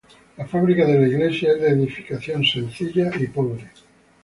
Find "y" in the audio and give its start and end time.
3.19-3.27